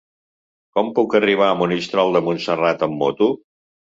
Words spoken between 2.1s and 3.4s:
de Montserrat amb moto?